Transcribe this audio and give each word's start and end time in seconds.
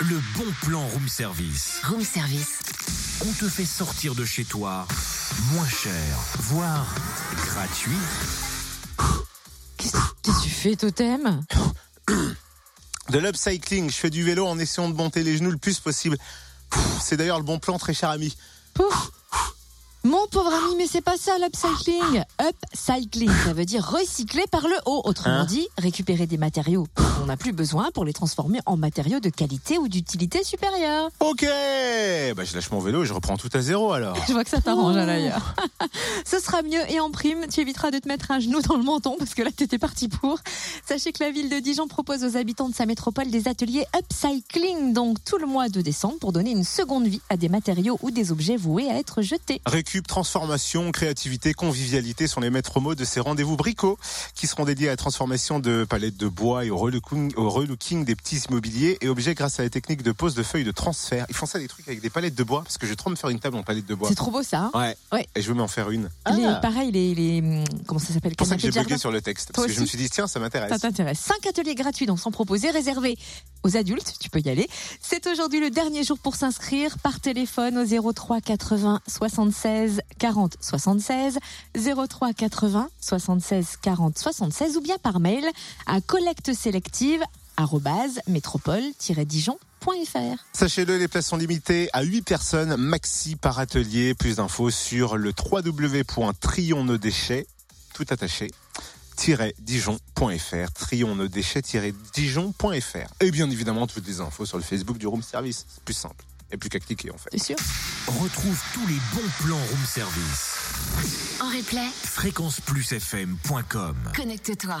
le 0.00 0.20
bon 0.36 0.50
plan 0.62 0.86
room 0.88 1.08
service. 1.08 1.80
Room 1.84 2.02
service. 2.02 2.58
On 3.24 3.32
te 3.32 3.48
fait 3.48 3.64
sortir 3.64 4.14
de 4.14 4.24
chez 4.24 4.44
toi 4.44 4.86
moins 5.52 5.68
cher, 5.68 6.16
voire 6.38 6.86
gratuit. 7.36 7.92
Qu'est-ce 9.76 9.92
que 9.92 10.42
tu 10.42 10.50
fais, 10.50 10.76
Totem? 10.76 11.42
De 13.10 13.18
l'upcycling, 13.18 13.90
je 13.90 13.96
fais 13.96 14.10
du 14.10 14.24
vélo 14.24 14.46
en 14.46 14.58
essayant 14.58 14.88
de 14.88 14.94
monter 14.94 15.22
les 15.22 15.36
genoux 15.36 15.50
le 15.50 15.58
plus 15.58 15.78
possible. 15.78 16.16
C'est 17.00 17.16
d'ailleurs 17.16 17.38
le 17.38 17.44
bon 17.44 17.58
plan, 17.58 17.78
très 17.78 17.94
cher 17.94 18.10
ami. 18.10 18.36
Pouf 18.74 19.10
Mon 20.06 20.26
pauvre 20.30 20.52
ami, 20.52 20.74
mais 20.76 20.86
c'est 20.86 21.00
pas 21.00 21.16
ça 21.16 21.38
l'upcycling. 21.38 22.22
Upcycling, 22.38 23.30
ça 23.46 23.54
veut 23.54 23.64
dire 23.64 23.82
recycler 23.82 24.44
par 24.50 24.68
le 24.68 24.76
haut. 24.84 25.00
Autrement 25.04 25.36
Hein 25.36 25.44
dit, 25.46 25.66
récupérer 25.78 26.26
des 26.26 26.36
matériaux 26.36 26.86
dont 26.94 27.04
on 27.22 27.26
n'a 27.26 27.38
plus 27.38 27.52
besoin 27.52 27.90
pour 27.90 28.04
les 28.04 28.12
transformer 28.12 28.58
en 28.66 28.76
matériaux 28.76 29.18
de 29.20 29.30
qualité 29.30 29.78
ou 29.78 29.88
d'utilité 29.88 30.44
supérieure. 30.44 31.08
Ok, 31.20 31.46
bah, 32.36 32.44
je 32.44 32.54
lâche 32.54 32.70
mon 32.70 32.80
vélo 32.80 33.04
et 33.04 33.06
je 33.06 33.14
reprends 33.14 33.38
tout 33.38 33.48
à 33.54 33.62
zéro 33.62 33.92
alors. 33.94 34.14
Je 34.28 34.34
vois 34.34 34.44
que 34.44 34.50
ça 34.50 34.60
t'arrange 34.60 34.94
à 34.96 35.06
l'ailleurs. 35.06 35.54
Ce 36.26 36.38
sera 36.38 36.62
mieux 36.62 36.82
et 36.90 37.00
en 37.00 37.10
prime, 37.10 37.46
tu 37.50 37.60
éviteras 37.60 37.90
de 37.90 37.98
te 37.98 38.06
mettre 38.06 38.30
un 38.30 38.40
genou 38.40 38.60
dans 38.60 38.76
le 38.76 38.82
menton 38.82 39.16
parce 39.18 39.32
que 39.32 39.40
là 39.42 39.50
t'étais 39.50 39.78
parti 39.78 40.08
pour. 40.08 40.38
Sachez 40.86 41.12
que 41.12 41.24
la 41.24 41.30
ville 41.30 41.48
de 41.48 41.60
Dijon 41.60 41.88
propose 41.88 42.24
aux 42.24 42.36
habitants 42.36 42.68
de 42.68 42.74
sa 42.74 42.84
métropole 42.84 43.30
des 43.30 43.48
ateliers 43.48 43.86
upcycling, 43.96 44.92
donc 44.92 45.24
tout 45.24 45.38
le 45.38 45.46
mois 45.46 45.70
de 45.70 45.80
décembre 45.80 46.18
pour 46.18 46.32
donner 46.32 46.50
une 46.50 46.64
seconde 46.64 47.06
vie 47.06 47.22
à 47.30 47.38
des 47.38 47.48
matériaux 47.48 47.98
ou 48.02 48.10
des 48.10 48.32
objets 48.32 48.56
voués 48.58 48.90
à 48.90 48.98
être 48.98 49.22
jetés. 49.22 49.62
Transformation, 50.02 50.90
créativité, 50.90 51.54
convivialité 51.54 52.26
sont 52.26 52.40
les 52.40 52.50
maîtres 52.50 52.80
mots 52.80 52.94
de 52.94 53.04
ces 53.04 53.20
rendez-vous 53.20 53.56
bricots 53.56 53.98
qui 54.34 54.46
seront 54.46 54.64
dédiés 54.64 54.88
à 54.88 54.92
la 54.92 54.96
transformation 54.96 55.60
de 55.60 55.84
palettes 55.88 56.16
de 56.16 56.28
bois 56.28 56.64
et 56.64 56.70
au 56.70 56.76
relooking, 56.78 57.32
au 57.36 57.48
relooking 57.50 58.04
des 58.04 58.16
petits 58.16 58.38
immobiliers 58.48 58.98
et 59.00 59.08
objets 59.08 59.34
grâce 59.34 59.60
à 59.60 59.62
la 59.62 59.70
technique 59.70 60.02
de 60.02 60.12
pose 60.12 60.34
de 60.34 60.42
feuilles 60.42 60.64
de 60.64 60.70
transfert. 60.72 61.26
Ils 61.28 61.34
font 61.34 61.46
ça 61.46 61.58
des 61.58 61.68
trucs 61.68 61.86
avec 61.88 62.00
des 62.00 62.10
palettes 62.10 62.34
de 62.34 62.42
bois 62.44 62.62
parce 62.64 62.78
que 62.78 62.86
je 62.86 62.92
vais 62.92 62.96
trop 62.96 63.10
me 63.10 63.16
faire 63.16 63.30
une 63.30 63.38
table 63.40 63.56
en 63.56 63.62
palette 63.62 63.86
de 63.86 63.94
bois. 63.94 64.08
C'est 64.08 64.14
trop 64.14 64.30
beau 64.30 64.42
ça. 64.42 64.58
hein? 64.60 64.70
Ouais. 64.74 64.96
Ouais. 65.12 65.26
Et 65.34 65.42
je 65.42 65.48
veux 65.48 65.54
m'en 65.54 65.68
faire 65.68 65.90
une. 65.90 66.08
Les, 66.34 66.42
pareil, 66.62 66.90
les, 66.90 67.14
les 67.14 67.40
hum, 67.40 67.64
comment 67.86 68.00
ça 68.00 68.12
s'appelle? 68.12 68.32
C'est 68.32 68.36
pour 68.38 68.46
ça 68.46 68.56
que 68.56 68.62
j'ai 68.62 68.72
jardin. 68.72 68.98
sur 68.98 69.10
le 69.12 69.20
texte. 69.20 69.52
Toi 69.52 69.64
Parce 69.64 69.66
que 69.68 69.72
je 69.72 69.80
me 69.80 69.86
suis 69.86 69.98
dit, 69.98 70.08
tiens, 70.10 70.26
ça 70.26 70.40
m'intéresse. 70.40 70.70
Ça 70.70 70.78
t'intéresse. 70.78 71.18
Cinq 71.20 71.46
ateliers 71.46 71.74
gratuits 71.74 72.06
donc 72.06 72.18
sont 72.20 72.30
proposés, 72.30 72.70
réservés 72.70 73.16
aux 73.64 73.76
adultes. 73.76 74.14
Tu 74.20 74.30
peux 74.30 74.40
y 74.40 74.48
aller. 74.48 74.68
C'est 75.00 75.26
aujourd'hui 75.26 75.58
le 75.58 75.70
dernier 75.70 76.04
jour 76.04 76.18
pour 76.18 76.36
s'inscrire 76.36 76.98
par 76.98 77.18
téléphone 77.20 77.78
au 77.78 78.12
03 78.12 78.40
80 78.40 79.00
76 79.08 80.02
40 80.18 80.56
76 80.60 81.38
03 82.08 82.32
80 82.32 82.88
76 83.00 83.78
40 83.82 84.18
76 84.18 84.76
ou 84.76 84.80
bien 84.80 84.98
par 84.98 85.18
mail 85.18 85.44
à 85.86 86.00
collecte 86.00 86.52
sélective 86.52 87.22
métropole-dijon.fr. 88.26 90.44
Sachez-le, 90.52 90.98
les 90.98 91.08
places 91.08 91.26
sont 91.26 91.36
limitées 91.36 91.90
à 91.92 92.02
8 92.02 92.22
personnes 92.22 92.76
maxi 92.76 93.34
par 93.36 93.58
atelier. 93.58 94.14
Plus 94.14 94.36
d'infos 94.36 94.70
sur 94.70 95.16
le 95.16 95.32
www.trionnodéchets, 95.38 97.46
tout 97.94 98.06
attaché, 98.10 98.50
dijon.fr, 99.58 100.72
trionnodéchets-dijon.fr. 100.74 103.14
Et 103.20 103.30
bien 103.30 103.50
évidemment, 103.50 103.86
toutes 103.86 104.06
les 104.06 104.20
infos 104.20 104.44
sur 104.46 104.56
le 104.58 104.64
Facebook 104.64 104.98
du 104.98 105.06
Room 105.06 105.22
Service. 105.22 105.64
C'est 105.68 105.84
plus 105.84 105.94
simple 105.94 106.24
et 106.50 106.56
plus 106.56 106.68
qu'à 106.68 106.80
cliquer 106.80 107.10
en 107.10 107.18
fait. 107.18 107.30
T'es 107.30 107.38
sûr 107.38 107.56
Retrouve 108.06 108.60
tous 108.72 108.86
les 108.86 108.98
bons 109.14 109.28
plans 109.44 109.56
room 109.56 109.84
service. 109.86 110.58
En 111.40 111.48
replay, 111.48 111.88
Fréquenceplusfm.com 112.04 113.96
connecte-toi. 114.14 114.80